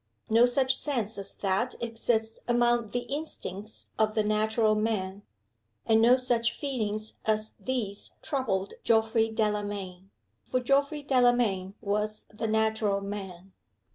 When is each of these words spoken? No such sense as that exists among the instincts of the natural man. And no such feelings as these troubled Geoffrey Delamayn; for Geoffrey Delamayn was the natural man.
No 0.31 0.47
such 0.47 0.75
sense 0.75 1.19
as 1.19 1.35
that 1.35 1.75
exists 1.79 2.39
among 2.47 2.89
the 2.89 3.01
instincts 3.01 3.91
of 3.99 4.15
the 4.15 4.23
natural 4.23 4.73
man. 4.73 5.21
And 5.85 6.01
no 6.01 6.17
such 6.17 6.57
feelings 6.59 7.19
as 7.23 7.53
these 7.59 8.09
troubled 8.23 8.73
Geoffrey 8.83 9.29
Delamayn; 9.29 10.09
for 10.49 10.59
Geoffrey 10.59 11.03
Delamayn 11.03 11.75
was 11.81 12.25
the 12.33 12.47
natural 12.47 13.01
man. 13.01 13.51